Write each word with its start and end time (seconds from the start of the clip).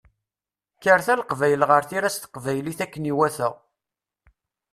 Kkret 0.77 1.07
a 1.11 1.15
Leqbayel 1.19 1.63
ɣer 1.69 1.83
tira 1.89 2.09
s 2.11 2.15
teqbaylit 2.17 2.79
akken 2.85 3.09
iwata! 3.11 3.49